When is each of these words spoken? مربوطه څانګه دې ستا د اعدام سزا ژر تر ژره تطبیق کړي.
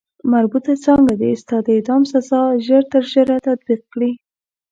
مربوطه 0.31 0.73
څانګه 0.85 1.13
دې 1.21 1.31
ستا 1.41 1.57
د 1.65 1.67
اعدام 1.77 2.01
سزا 2.11 2.41
ژر 2.65 2.83
تر 2.91 3.03
ژره 3.13 3.37
تطبیق 3.47 3.81
کړي. 3.93 4.11